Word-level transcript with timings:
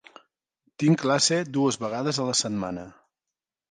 Tinc 0.85 1.03
classe 1.03 1.39
dues 1.59 1.81
vegades 1.87 2.23
la 2.31 2.37
setmana. 2.45 2.91